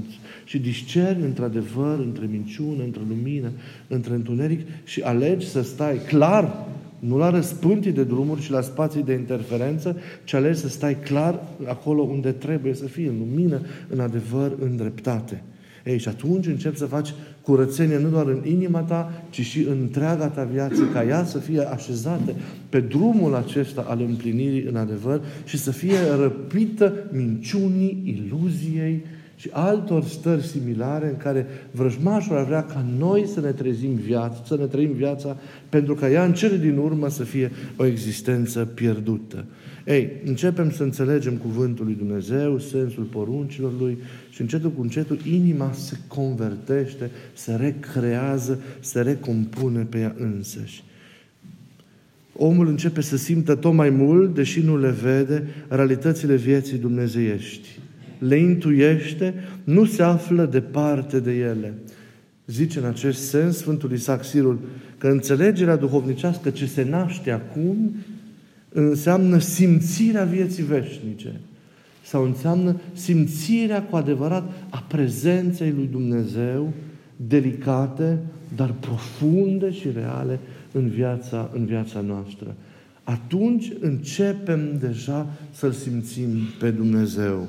și 0.44 0.58
discerni 0.58 1.24
într-adevăr 1.24 1.98
între 1.98 2.26
minciună, 2.30 2.82
între 2.82 3.02
lumină, 3.08 3.50
între 3.88 4.14
întuneric 4.14 4.60
și 4.84 5.00
alegi 5.00 5.46
să 5.46 5.62
stai 5.62 6.00
clar, 6.06 6.66
nu 6.98 7.16
la 7.16 7.30
răspântii 7.30 7.92
de 7.92 8.04
drumuri 8.04 8.42
și 8.42 8.50
la 8.50 8.60
spații 8.60 9.02
de 9.02 9.12
interferență, 9.12 9.96
ci 10.24 10.34
alegi 10.34 10.58
să 10.58 10.68
stai 10.68 11.00
clar 11.00 11.42
acolo 11.68 12.02
unde 12.02 12.32
trebuie 12.32 12.74
să 12.74 12.84
fii, 12.84 13.06
în 13.06 13.18
lumină, 13.18 13.60
în 13.88 14.00
adevăr, 14.00 14.52
în 14.60 14.76
dreptate. 14.76 15.42
Ei, 15.84 15.98
și 15.98 16.08
atunci 16.08 16.46
încep 16.46 16.76
să 16.76 16.86
faci 16.86 17.14
curățenie 17.48 17.98
nu 17.98 18.08
doar 18.08 18.26
în 18.26 18.40
inima 18.44 18.80
ta, 18.80 19.22
ci 19.30 19.40
și 19.40 19.60
în 19.60 19.76
întreaga 19.80 20.26
ta 20.26 20.48
viață, 20.52 20.88
ca 20.92 21.04
ea 21.04 21.24
să 21.24 21.38
fie 21.38 21.60
așezată 21.60 22.34
pe 22.68 22.80
drumul 22.80 23.34
acesta 23.34 23.84
al 23.88 24.00
împlinirii 24.00 24.62
în 24.62 24.76
adevăr 24.76 25.20
și 25.44 25.58
să 25.58 25.70
fie 25.70 25.98
răpită 26.20 26.92
minciunii, 27.12 28.02
iluziei 28.04 29.04
și 29.36 29.48
altor 29.52 30.04
stări 30.04 30.46
similare 30.46 31.08
în 31.08 31.16
care 31.16 31.46
vrăjmașul 31.70 32.36
ar 32.36 32.44
vrea 32.44 32.64
ca 32.64 32.84
noi 32.98 33.26
să 33.26 33.40
ne 33.40 33.50
trezim 33.50 33.94
viața, 33.94 34.42
să 34.46 34.56
ne 34.56 34.64
trăim 34.64 34.92
viața, 34.92 35.36
pentru 35.68 35.94
ca 35.94 36.10
ea 36.10 36.24
în 36.24 36.32
cele 36.32 36.56
din 36.56 36.76
urmă 36.76 37.08
să 37.08 37.22
fie 37.22 37.50
o 37.76 37.84
existență 37.84 38.64
pierdută. 38.64 39.44
Ei, 39.88 40.10
începem 40.24 40.70
să 40.70 40.82
înțelegem 40.82 41.34
cuvântul 41.34 41.84
lui 41.84 41.94
Dumnezeu, 41.94 42.58
sensul 42.58 43.02
poruncilor 43.02 43.72
lui 43.80 43.98
și 44.30 44.40
încetul 44.40 44.70
cu 44.70 44.82
încetul 44.82 45.18
inima 45.24 45.72
se 45.72 45.96
convertește, 46.06 47.10
se 47.32 47.54
recrează, 47.54 48.60
se 48.80 49.00
recompune 49.00 49.82
pe 49.82 49.98
ea 49.98 50.14
însăși. 50.18 50.84
Omul 52.32 52.68
începe 52.68 53.00
să 53.00 53.16
simtă 53.16 53.54
tot 53.54 53.72
mai 53.72 53.90
mult, 53.90 54.34
deși 54.34 54.60
nu 54.60 54.78
le 54.78 54.90
vede, 54.90 55.46
realitățile 55.68 56.34
vieții 56.34 56.78
dumnezeiești. 56.78 57.68
Le 58.18 58.36
intuiește, 58.36 59.34
nu 59.64 59.84
se 59.84 60.02
află 60.02 60.44
departe 60.44 61.20
de 61.20 61.32
ele. 61.32 61.74
Zice 62.46 62.78
în 62.78 62.84
acest 62.84 63.28
sens 63.28 63.56
Sfântul 63.56 63.92
Isaac 63.92 64.24
Sirul 64.24 64.58
că 64.98 65.08
înțelegerea 65.08 65.76
duhovnicească 65.76 66.50
ce 66.50 66.66
se 66.66 66.82
naște 66.82 67.30
acum 67.30 67.94
înseamnă 68.86 69.38
simțirea 69.38 70.24
vieții 70.24 70.62
veșnice 70.62 71.40
sau 72.04 72.24
înseamnă 72.24 72.80
simțirea 72.92 73.82
cu 73.82 73.96
adevărat 73.96 74.52
a 74.70 74.84
prezenței 74.88 75.72
lui 75.76 75.88
Dumnezeu, 75.90 76.72
delicate, 77.16 78.18
dar 78.56 78.74
profunde 78.80 79.70
și 79.70 79.88
reale 79.94 80.38
în 80.72 80.88
viața, 80.88 81.50
în 81.54 81.64
viața 81.64 82.00
noastră. 82.00 82.54
Atunci 83.04 83.72
începem 83.80 84.78
deja 84.80 85.26
să-L 85.50 85.72
simțim 85.72 86.28
pe 86.58 86.70
Dumnezeu. 86.70 87.46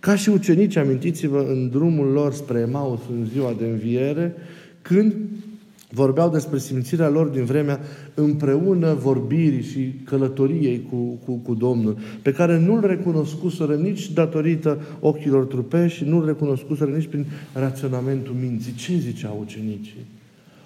Ca 0.00 0.16
și 0.16 0.28
ucenici, 0.28 0.76
amintiți-vă, 0.76 1.46
în 1.48 1.68
drumul 1.68 2.06
lor 2.06 2.32
spre 2.32 2.58
Emaus 2.58 3.00
în 3.18 3.24
ziua 3.24 3.54
de 3.58 3.64
înviere, 3.64 4.34
când 4.82 5.14
Vorbeau 5.90 6.30
despre 6.30 6.58
simțirea 6.58 7.08
lor 7.08 7.26
din 7.26 7.44
vremea 7.44 7.80
împreună 8.14 8.94
vorbirii 8.94 9.62
și 9.62 9.94
călătoriei 10.04 10.86
cu, 10.90 10.96
cu, 11.24 11.32
cu 11.32 11.54
Domnul, 11.54 11.98
pe 12.22 12.32
care 12.32 12.58
nu-L 12.58 12.86
recunoscuseră 12.86 13.74
nici 13.74 14.12
datorită 14.12 14.78
ochilor 15.00 15.44
trupești 15.44 15.98
și 15.98 16.04
nu-L 16.04 16.26
recunoscuseră 16.26 16.90
nici 16.90 17.06
prin 17.06 17.26
raționamentul 17.52 18.34
minții. 18.40 18.72
Ce 18.72 18.96
ziceau 18.96 19.38
ucenicii? 19.40 20.06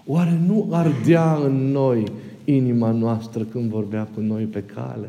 Oare 0.07 0.41
nu 0.47 0.69
ardea 0.71 1.35
în 1.45 1.71
noi 1.71 2.05
inima 2.45 2.91
noastră 2.91 3.43
când 3.43 3.71
vorbea 3.71 4.09
cu 4.15 4.21
noi 4.21 4.45
pe 4.45 4.63
cale? 4.75 5.09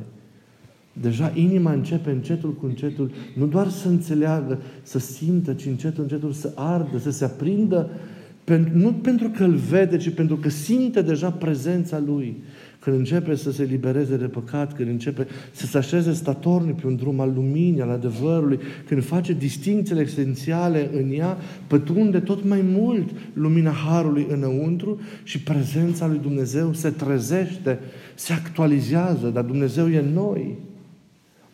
Deja 1.02 1.32
inima 1.36 1.72
începe 1.72 2.10
încetul 2.10 2.54
cu 2.54 2.66
încetul, 2.66 3.12
nu 3.38 3.46
doar 3.46 3.70
să 3.70 3.88
înțeleagă, 3.88 4.60
să 4.84 5.00
simtă, 5.00 5.54
ci 5.54 5.66
încetul, 5.66 6.04
încetul 6.04 6.32
să 6.32 6.52
ardă, 6.56 6.98
să 6.98 7.12
se 7.12 7.26
aprindă 7.26 7.90
nu 8.74 8.94
pentru 8.94 9.30
că 9.30 9.44
îl 9.44 9.56
vede, 9.56 9.98
ci 9.98 10.10
pentru 10.10 10.36
că 10.36 10.50
simte 10.50 11.02
deja 11.02 11.32
prezența 11.32 12.04
lui. 12.06 12.44
Când 12.80 12.98
începe 12.98 13.36
să 13.36 13.52
se 13.52 13.64
libereze 13.64 14.18
de 14.18 14.26
păcat, 14.26 14.76
când 14.76 14.90
începe 14.90 15.28
să 15.52 15.66
se 15.66 15.78
așeze 15.78 16.14
statornic 16.14 16.76
pe 16.76 16.88
un 16.88 16.96
drum 16.96 17.20
al 17.20 17.32
luminii, 17.36 17.82
al 17.82 17.90
adevărului, 17.90 18.60
când 18.88 19.04
face 19.04 19.34
distințele 19.34 20.02
esențiale 20.02 20.90
în 20.94 21.12
ea, 21.12 21.38
pătrunde 21.68 22.20
tot 22.20 22.46
mai 22.46 22.62
mult 22.64 23.10
lumina 23.34 23.72
Harului 23.72 24.28
înăuntru 24.30 25.00
și 25.24 25.40
prezența 25.40 26.08
lui 26.08 26.20
Dumnezeu 26.22 26.74
se 26.74 26.90
trezește, 26.90 27.80
se 28.16 28.34
actualizează, 28.34 29.28
dar 29.28 29.44
Dumnezeu 29.44 29.90
e 29.90 30.04
noi. 30.14 30.58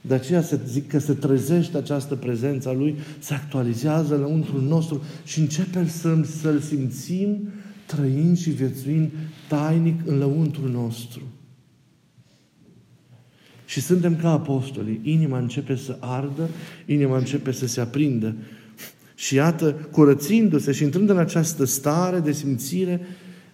De 0.02 0.14
aceea 0.14 0.42
se 0.42 0.60
zic 0.68 0.88
că 0.88 1.00
se 1.00 1.14
trezește 1.14 1.78
această 1.78 2.16
prezență 2.16 2.70
a 2.70 2.74
Lui, 2.74 2.96
se 3.20 3.34
actualizează 3.34 4.16
lăuntrul 4.16 4.62
nostru 4.62 5.04
și 5.24 5.40
începem 5.40 5.88
să, 5.88 6.22
să-L 6.42 6.60
simțim 6.60 7.50
trăind 7.86 8.38
și 8.38 8.50
viețuind 8.50 9.12
tainic 9.48 10.00
în 10.06 10.18
lăuntrul 10.18 10.70
nostru. 10.70 11.22
Și 13.66 13.82
suntem 13.82 14.16
ca 14.16 14.32
apostolii. 14.32 15.00
Inima 15.04 15.40
începe 15.40 15.76
să 15.76 15.98
ardă, 16.00 16.50
inima 16.86 17.18
începe 17.18 17.52
să 17.52 17.68
se 17.68 17.82
aprindă. 17.82 18.36
Și 19.16 19.36
iată, 19.36 19.72
curățindu-se 19.92 20.72
și 20.72 20.84
intrând 20.84 21.10
în 21.10 21.18
această 21.18 21.66
stare 21.66 22.20
de 22.20 22.32
simțire, 22.32 23.02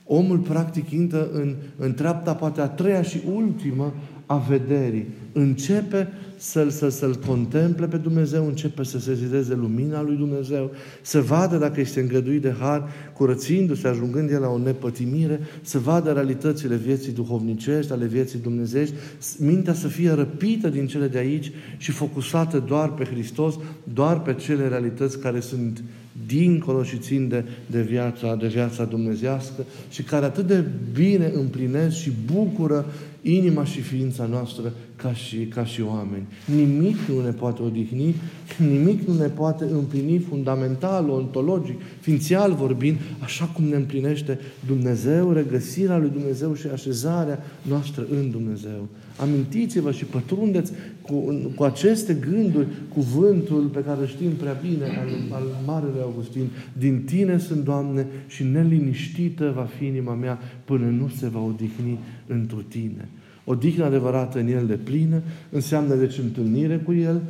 omul 0.03 0.37
practic 0.37 0.91
intră 0.91 1.29
în, 1.31 1.55
în 1.77 1.93
treapta 1.93 2.35
poate 2.35 2.61
a 2.61 2.67
treia 2.67 3.01
și 3.01 3.21
ultimă 3.33 3.93
a 4.25 4.37
vederii. 4.37 5.07
Începe 5.31 6.07
să-l, 6.37 6.69
să, 6.69 6.89
să-l 6.89 7.15
contemple 7.15 7.87
pe 7.87 7.97
Dumnezeu, 7.97 8.47
începe 8.47 8.83
să 8.83 8.99
se 8.99 9.13
zideze 9.13 9.55
lumina 9.55 10.01
lui 10.01 10.15
Dumnezeu, 10.15 10.71
să 11.01 11.21
vadă 11.21 11.57
dacă 11.57 11.79
este 11.79 11.99
îngăduit 11.99 12.41
de 12.41 12.55
har, 12.59 12.89
curățindu-se, 13.13 13.87
ajungând 13.87 14.31
el 14.31 14.41
la 14.41 14.47
o 14.47 14.57
nepătimire, 14.57 15.39
să 15.61 15.79
vadă 15.79 16.11
realitățile 16.11 16.75
vieții 16.75 17.11
duhovnicești, 17.11 17.91
ale 17.91 18.05
vieții 18.05 18.39
dumnezești, 18.39 18.95
mintea 19.37 19.73
să 19.73 19.87
fie 19.87 20.11
răpită 20.11 20.69
din 20.69 20.87
cele 20.87 21.07
de 21.07 21.17
aici 21.17 21.51
și 21.77 21.91
focusată 21.91 22.63
doar 22.67 22.93
pe 22.93 23.03
Hristos, 23.03 23.55
doar 23.93 24.21
pe 24.21 24.33
cele 24.33 24.67
realități 24.67 25.19
care 25.19 25.39
sunt 25.39 25.83
dincolo 26.27 26.83
și 26.83 26.97
țin 26.97 27.27
de, 27.27 27.45
de, 27.67 27.81
viața, 27.81 28.35
de 28.35 28.47
viața 28.47 28.83
dumnezească 28.83 29.65
și 29.89 30.03
care 30.03 30.25
atât 30.25 30.47
de 30.47 30.63
bine 30.93 31.31
împlinesc 31.35 31.95
și 31.95 32.11
bucură 32.33 32.85
inima 33.21 33.65
și 33.65 33.81
ființa 33.81 34.25
noastră 34.25 34.73
ca 34.95 35.13
și, 35.13 35.37
ca 35.37 35.65
și 35.65 35.81
oameni. 35.81 36.25
Nimic 36.55 36.97
nu 37.07 37.21
ne 37.23 37.31
poate 37.31 37.61
odihni, 37.61 38.15
nimic 38.57 39.07
nu 39.07 39.13
ne 39.13 39.27
poate 39.27 39.63
împlini 39.63 40.19
fundamental, 40.19 41.09
ontologic, 41.09 41.81
ființial 41.99 42.53
vorbind, 42.53 42.97
așa 43.19 43.45
cum 43.45 43.63
ne 43.63 43.75
împlinește 43.75 44.39
Dumnezeu, 44.67 45.31
regăsirea 45.31 45.97
lui 45.97 46.09
Dumnezeu 46.09 46.53
și 46.53 46.67
așezarea 46.67 47.43
noastră 47.61 48.05
în 48.11 48.31
Dumnezeu. 48.31 48.87
Amintiți-vă 49.17 49.91
și 49.91 50.05
pătrundeți 50.05 50.71
cu, 51.01 51.13
cu 51.55 51.63
aceste 51.63 52.13
gânduri 52.13 52.67
cuvântul 52.93 53.63
pe 53.63 53.79
care 53.79 54.05
știm 54.05 54.31
prea 54.31 54.57
bine 54.61 54.85
al, 54.85 55.09
al 55.31 55.43
Marele 55.65 56.01
Augustin. 56.01 56.47
Din 56.77 57.01
Tine 57.05 57.37
sunt, 57.37 57.63
Doamne, 57.63 58.05
și 58.27 58.43
neliniștită 58.43 59.51
va 59.55 59.67
fi 59.77 59.85
inima 59.85 60.13
mea 60.13 60.39
până 60.65 60.85
nu 60.85 61.11
se 61.17 61.27
va 61.27 61.39
odihni 61.39 61.99
întru 62.27 62.61
Tine. 62.61 63.09
O 63.43 63.55
dihnă 63.55 63.83
adevărată 63.83 64.39
în 64.39 64.47
El 64.47 64.65
de 64.65 64.73
plină 64.83 65.21
înseamnă 65.49 65.95
deci 65.95 66.17
întâlnire 66.17 66.77
cu 66.77 66.93
El, 66.93 67.21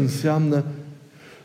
înseamnă 0.00 0.64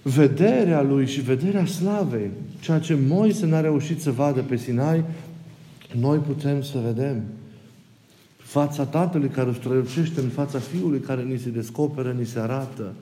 vederea 0.01 0.81
Lui 0.81 1.05
și 1.05 1.21
vederea 1.21 1.65
slavei. 1.65 2.29
Ceea 2.59 2.79
ce 2.79 2.97
Moise 3.07 3.45
n-a 3.45 3.61
reușit 3.61 4.01
să 4.01 4.11
vadă 4.11 4.41
pe 4.41 4.57
Sinai, 4.57 5.03
noi 5.99 6.17
putem 6.17 6.61
să 6.61 6.79
vedem. 6.85 7.23
Fața 8.45 8.85
Tatălui 8.85 9.29
care 9.29 9.51
strălucește 9.53 10.19
în 10.19 10.27
fața 10.27 10.59
Fiului 10.59 10.99
care 10.99 11.21
ni 11.21 11.37
se 11.37 11.49
descoperă, 11.49 12.15
ni 12.17 12.25
se 12.25 12.39
arată. 12.39 12.93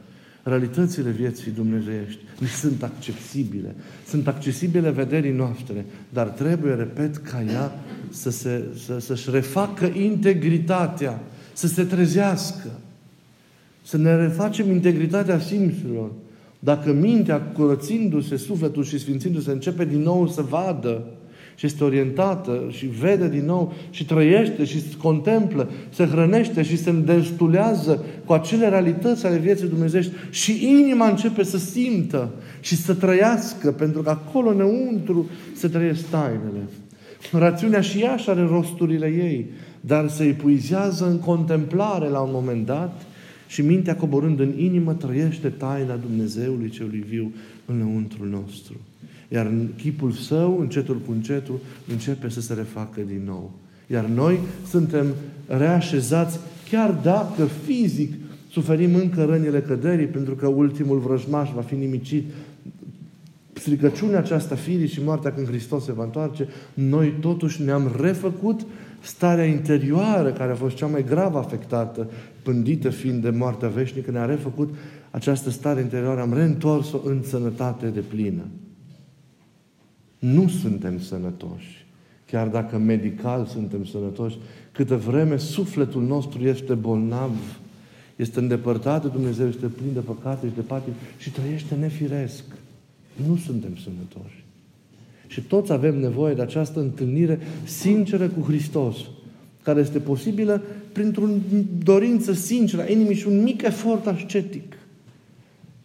Realitățile 0.43 1.09
vieții 1.09 1.51
dumnezeiești 1.51 2.19
ni 2.39 2.47
sunt 2.47 2.83
accesibile. 2.83 3.75
Sunt 4.07 4.27
accesibile 4.27 4.89
vederii 4.89 5.31
noastre, 5.31 5.85
dar 6.09 6.27
trebuie, 6.27 6.73
repet, 6.73 7.17
ca 7.17 7.43
ea 7.43 7.71
să 8.09 8.29
se, 8.29 8.63
să, 8.85 8.99
să-și 8.99 9.29
refacă 9.31 9.85
integritatea, 9.85 11.19
să 11.53 11.67
se 11.67 11.83
trezească, 11.83 12.69
să 13.83 13.97
ne 13.97 14.15
refacem 14.15 14.71
integritatea 14.71 15.39
simțurilor. 15.39 16.11
Dacă 16.59 16.93
mintea, 16.93 17.41
curățindu-se, 17.41 18.37
sufletul 18.37 18.83
și 18.83 18.99
sfințindu-se, 18.99 19.51
începe 19.51 19.85
din 19.85 20.01
nou 20.01 20.27
să 20.27 20.41
vadă 20.41 21.05
și 21.55 21.65
este 21.65 21.83
orientată 21.83 22.63
și 22.69 22.85
vede 22.85 23.29
din 23.29 23.45
nou 23.45 23.73
și 23.89 24.05
trăiește 24.05 24.65
și 24.65 24.83
contemplă, 25.01 25.69
se 25.89 26.05
hrănește 26.05 26.63
și 26.63 26.77
se 26.77 26.91
destulează 26.91 28.03
cu 28.25 28.33
acele 28.33 28.69
realități 28.69 29.25
ale 29.25 29.37
vieții 29.37 29.67
dumnezești 29.67 30.11
și 30.29 30.67
inima 30.79 31.09
începe 31.09 31.43
să 31.43 31.57
simtă 31.57 32.31
și 32.59 32.75
să 32.75 32.93
trăiască, 32.93 33.71
pentru 33.71 34.01
că 34.01 34.09
acolo 34.09 34.49
înăuntru 34.49 35.29
se 35.55 35.67
trăiesc 35.67 36.09
tainele. 36.09 36.67
Rațiunea 37.31 37.81
și 37.81 37.99
ea 37.99 38.15
și 38.15 38.29
are 38.29 38.45
rosturile 38.45 39.07
ei, 39.07 39.45
dar 39.81 40.09
se 40.09 40.23
epuizează 40.23 41.09
în 41.09 41.19
contemplare 41.19 42.07
la 42.07 42.19
un 42.19 42.29
moment 42.33 42.65
dat 42.65 43.01
și 43.47 43.61
mintea 43.61 43.95
coborând 43.95 44.39
în 44.39 44.53
inimă 44.57 44.93
trăiește 44.93 45.49
taina 45.49 45.95
Dumnezeului 45.95 46.69
celui 46.69 47.03
viu 47.07 47.33
înăuntru 47.65 48.25
nostru. 48.25 48.75
Iar 49.33 49.45
în 49.45 49.67
chipul 49.77 50.11
său, 50.11 50.59
încetul 50.59 50.97
cu 51.05 51.11
încetul, 51.11 51.59
începe 51.87 52.29
să 52.29 52.41
se 52.41 52.53
refacă 52.53 53.01
din 53.07 53.21
nou. 53.25 53.51
Iar 53.87 54.05
noi 54.05 54.39
suntem 54.69 55.05
reașezați, 55.47 56.39
chiar 56.69 56.91
dacă 57.03 57.45
fizic 57.65 58.13
suferim 58.51 58.95
încă 58.95 59.23
rănile 59.23 59.61
căderii, 59.61 60.05
pentru 60.05 60.35
că 60.35 60.47
ultimul 60.47 60.99
vrăjmaș 60.99 61.49
va 61.55 61.61
fi 61.61 61.75
nimicit, 61.75 62.31
stricăciunea 63.53 64.17
aceasta 64.17 64.55
firii 64.55 64.87
și 64.87 65.03
moartea 65.03 65.33
când 65.33 65.47
Hristos 65.47 65.83
se 65.83 65.91
va 65.91 66.03
întoarce, 66.03 66.47
noi 66.73 67.13
totuși 67.19 67.63
ne-am 67.63 67.95
refăcut 67.99 68.65
starea 69.01 69.45
interioară 69.45 70.31
care 70.31 70.51
a 70.51 70.55
fost 70.55 70.75
cea 70.75 70.87
mai 70.87 71.03
grav 71.03 71.35
afectată, 71.35 72.09
pândită 72.43 72.89
fiind 72.89 73.21
de 73.21 73.29
moartea 73.29 73.67
veșnică, 73.67 74.11
ne-a 74.11 74.25
refăcut 74.25 74.73
această 75.11 75.49
stare 75.49 75.81
interioară, 75.81 76.21
am 76.21 76.33
reîntors-o 76.33 76.97
în 77.05 77.23
sănătate 77.23 77.87
de 77.87 77.99
plină 77.99 78.43
nu 80.23 80.47
suntem 80.47 80.99
sănătoși. 80.99 81.85
Chiar 82.25 82.47
dacă 82.47 82.77
medical 82.77 83.45
suntem 83.45 83.85
sănătoși, 83.85 84.37
câtă 84.71 84.95
vreme 84.95 85.37
sufletul 85.37 86.03
nostru 86.03 86.43
este 86.43 86.73
bolnav, 86.73 87.31
este 88.15 88.39
îndepărtat 88.39 89.01
de 89.01 89.07
Dumnezeu, 89.07 89.47
este 89.47 89.65
plin 89.65 89.93
de 89.93 89.99
păcate 89.99 90.47
și 90.47 90.55
de 90.55 90.61
patim 90.61 90.93
și 91.17 91.31
trăiește 91.31 91.75
nefiresc. 91.75 92.43
Nu 93.27 93.35
suntem 93.35 93.75
sănătoși. 93.75 94.43
Și 95.27 95.41
toți 95.41 95.71
avem 95.71 95.99
nevoie 95.99 96.33
de 96.33 96.41
această 96.41 96.79
întâlnire 96.79 97.39
sinceră 97.63 98.27
cu 98.27 98.41
Hristos, 98.41 98.95
care 99.61 99.79
este 99.79 99.99
posibilă 99.99 100.61
printr-o 100.91 101.27
dorință 101.83 102.33
sinceră 102.33 102.81
a 102.81 102.89
inimii 102.89 103.15
și 103.15 103.27
un 103.27 103.43
mic 103.43 103.61
efort 103.61 104.07
ascetic. 104.07 104.72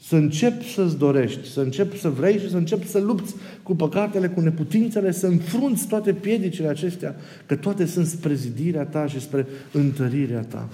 Să 0.01 0.17
începi 0.17 0.73
să-ți 0.73 0.99
dorești, 0.99 1.51
să 1.51 1.61
începi 1.61 1.99
să 1.99 2.09
vrei 2.09 2.39
și 2.39 2.51
să 2.51 2.57
începi 2.57 2.89
să 2.89 2.99
lupți 2.99 3.35
cu 3.63 3.77
păcatele, 3.77 4.29
cu 4.29 4.41
neputințele, 4.41 5.13
să 5.13 5.27
înfrunți 5.27 5.87
toate 5.87 6.13
piedicile 6.13 6.69
acestea, 6.69 7.17
că 7.47 7.57
toate 7.57 7.87
sunt 7.87 8.07
spre 8.07 8.35
zidirea 8.35 8.85
ta 8.85 9.07
și 9.07 9.21
spre 9.21 9.47
întărirea 9.73 10.41
ta. 10.41 10.69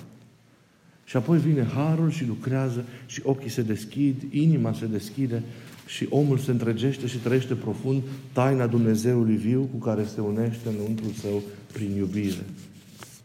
Și 1.05 1.17
apoi 1.17 1.39
vine 1.39 1.67
harul 1.75 2.11
și 2.11 2.27
lucrează 2.27 2.85
și 3.07 3.21
ochii 3.25 3.51
se 3.51 3.63
deschid, 3.63 4.15
inima 4.31 4.73
se 4.73 4.87
deschide 4.87 5.43
și 5.87 6.07
omul 6.11 6.39
se 6.39 6.51
întregește 6.51 7.07
și 7.07 7.19
trăiește 7.19 7.55
profund 7.55 8.03
taina 8.33 8.67
Dumnezeului 8.67 9.37
viu 9.37 9.69
cu 9.73 9.87
care 9.87 10.05
se 10.15 10.21
unește 10.21 10.69
înăuntru 10.69 11.13
său 11.21 11.43
prin 11.73 11.97
iubire. 11.97 12.45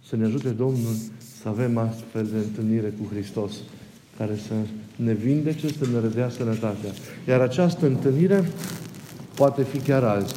Să 0.08 0.16
ne 0.16 0.26
ajute 0.26 0.50
Domnul 0.50 0.96
să 1.42 1.48
avem 1.48 1.78
astfel 1.78 2.28
de 2.32 2.38
întâlnire 2.38 2.94
cu 3.00 3.14
Hristos 3.14 3.54
care 4.18 4.36
să 4.48 4.54
ne 5.04 5.14
vindece, 5.14 5.68
să 5.68 5.86
ne 5.94 6.00
redea 6.00 6.30
sănătatea. 6.30 6.90
Iar 7.28 7.40
această 7.42 7.86
întâlnire 7.86 8.44
poate 9.36 9.64
fi 9.64 9.78
chiar 9.78 10.04
azi. 10.04 10.36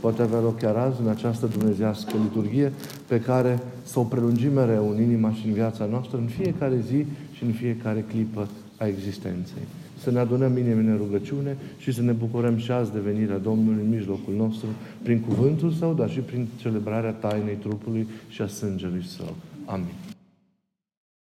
Poate 0.00 0.22
avea 0.22 0.40
loc 0.40 0.58
chiar 0.58 0.76
azi 0.76 1.00
în 1.00 1.08
această 1.08 1.46
dumnezească 1.46 2.12
liturghie 2.22 2.72
pe 3.06 3.20
care 3.20 3.58
să 3.82 3.98
o 3.98 4.02
prelungim 4.02 4.52
mereu 4.52 4.90
în 4.90 5.02
inima 5.02 5.32
și 5.32 5.46
în 5.46 5.52
viața 5.52 5.84
noastră, 5.84 6.16
în 6.16 6.26
fiecare 6.26 6.84
zi 6.88 7.04
și 7.32 7.44
în 7.44 7.52
fiecare 7.52 8.04
clipă 8.08 8.48
a 8.76 8.86
existenței. 8.86 9.62
Să 10.02 10.10
ne 10.10 10.18
adunăm 10.18 10.56
inimile 10.56 10.90
în 10.90 10.96
rugăciune 10.96 11.56
și 11.78 11.92
să 11.92 12.02
ne 12.02 12.12
bucurăm 12.12 12.56
și 12.56 12.70
azi 12.70 12.92
de 12.92 12.98
venirea 12.98 13.38
Domnului 13.38 13.82
în 13.82 13.90
mijlocul 13.90 14.34
nostru, 14.36 14.68
prin 15.02 15.20
cuvântul 15.20 15.70
Său, 15.70 15.94
dar 15.94 16.10
și 16.10 16.18
prin 16.18 16.46
celebrarea 16.56 17.10
tainei 17.10 17.54
trupului 17.54 18.06
și 18.28 18.42
a 18.42 18.46
sângelui 18.46 19.04
Său. 19.04 19.34
Amin. 19.64 20.13